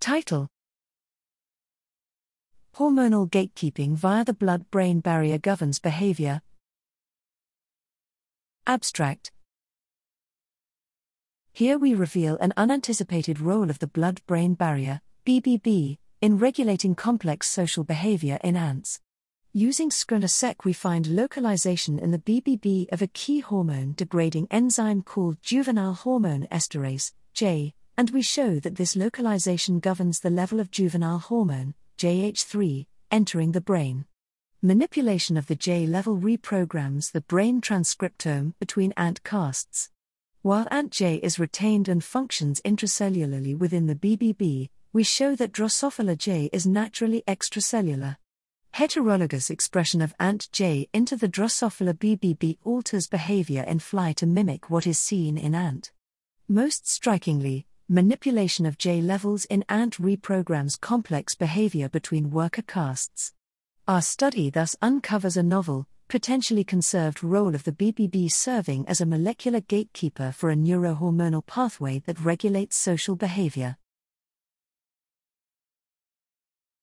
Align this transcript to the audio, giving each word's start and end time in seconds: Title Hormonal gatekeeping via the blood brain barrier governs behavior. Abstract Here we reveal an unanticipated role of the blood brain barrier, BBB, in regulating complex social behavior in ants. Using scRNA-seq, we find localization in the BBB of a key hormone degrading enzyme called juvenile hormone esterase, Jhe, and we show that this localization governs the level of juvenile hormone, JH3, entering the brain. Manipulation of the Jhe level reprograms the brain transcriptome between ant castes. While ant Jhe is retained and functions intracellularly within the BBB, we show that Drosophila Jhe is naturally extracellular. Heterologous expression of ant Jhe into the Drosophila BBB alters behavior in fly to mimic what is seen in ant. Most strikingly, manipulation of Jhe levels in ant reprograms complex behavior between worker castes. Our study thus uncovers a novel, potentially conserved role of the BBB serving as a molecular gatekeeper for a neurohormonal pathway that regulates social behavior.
Title 0.00 0.46
Hormonal 2.76 3.28
gatekeeping 3.28 3.96
via 3.96 4.24
the 4.24 4.32
blood 4.32 4.70
brain 4.70 5.00
barrier 5.00 5.38
governs 5.38 5.80
behavior. 5.80 6.40
Abstract 8.66 9.32
Here 11.52 11.76
we 11.76 11.94
reveal 11.94 12.36
an 12.38 12.52
unanticipated 12.56 13.40
role 13.40 13.70
of 13.70 13.80
the 13.80 13.88
blood 13.88 14.20
brain 14.26 14.54
barrier, 14.54 15.00
BBB, 15.26 15.98
in 16.20 16.38
regulating 16.38 16.94
complex 16.94 17.50
social 17.50 17.82
behavior 17.82 18.38
in 18.44 18.56
ants. 18.56 19.00
Using 19.52 19.90
scRNA-seq, 19.90 20.64
we 20.64 20.72
find 20.72 21.08
localization 21.08 21.98
in 21.98 22.12
the 22.12 22.18
BBB 22.18 22.86
of 22.92 23.02
a 23.02 23.08
key 23.08 23.40
hormone 23.40 23.94
degrading 23.96 24.46
enzyme 24.50 25.02
called 25.02 25.42
juvenile 25.42 25.94
hormone 25.94 26.46
esterase, 26.52 27.12
Jhe, 27.34 27.72
and 27.98 28.10
we 28.10 28.22
show 28.22 28.60
that 28.60 28.76
this 28.76 28.94
localization 28.94 29.80
governs 29.80 30.20
the 30.20 30.30
level 30.30 30.60
of 30.60 30.70
juvenile 30.70 31.18
hormone, 31.18 31.74
JH3, 31.98 32.86
entering 33.10 33.50
the 33.50 33.60
brain. 33.60 34.04
Manipulation 34.62 35.36
of 35.36 35.48
the 35.48 35.56
Jhe 35.56 35.88
level 35.88 36.16
reprograms 36.16 37.10
the 37.10 37.22
brain 37.22 37.60
transcriptome 37.60 38.54
between 38.60 38.92
ant 38.96 39.24
castes. 39.24 39.90
While 40.42 40.68
ant 40.70 40.92
Jhe 40.92 41.18
is 41.24 41.40
retained 41.40 41.88
and 41.88 42.04
functions 42.04 42.60
intracellularly 42.64 43.58
within 43.58 43.88
the 43.88 43.96
BBB, 43.96 44.68
we 44.92 45.02
show 45.02 45.34
that 45.34 45.50
Drosophila 45.50 46.16
Jhe 46.16 46.50
is 46.52 46.68
naturally 46.68 47.24
extracellular. 47.26 48.16
Heterologous 48.74 49.50
expression 49.50 50.00
of 50.00 50.14
ant 50.20 50.48
Jhe 50.52 50.88
into 50.92 51.16
the 51.16 51.28
Drosophila 51.28 51.94
BBB 51.94 52.58
alters 52.62 53.08
behavior 53.08 53.64
in 53.64 53.80
fly 53.80 54.12
to 54.12 54.26
mimic 54.26 54.70
what 54.70 54.86
is 54.86 55.00
seen 55.00 55.36
in 55.36 55.52
ant. 55.52 55.90
Most 56.46 56.88
strikingly, 56.88 57.66
manipulation 57.90 58.66
of 58.66 58.76
Jhe 58.76 59.02
levels 59.02 59.46
in 59.46 59.64
ant 59.70 59.96
reprograms 59.96 60.78
complex 60.78 61.34
behavior 61.34 61.88
between 61.88 62.30
worker 62.30 62.60
castes. 62.60 63.32
Our 63.86 64.02
study 64.02 64.50
thus 64.50 64.76
uncovers 64.82 65.38
a 65.38 65.42
novel, 65.42 65.86
potentially 66.06 66.64
conserved 66.64 67.24
role 67.24 67.54
of 67.54 67.64
the 67.64 67.72
BBB 67.72 68.30
serving 68.30 68.86
as 68.86 69.00
a 69.00 69.06
molecular 69.06 69.60
gatekeeper 69.60 70.32
for 70.32 70.50
a 70.50 70.54
neurohormonal 70.54 71.46
pathway 71.46 72.00
that 72.00 72.20
regulates 72.20 72.76
social 72.76 73.16
behavior. 73.16 73.78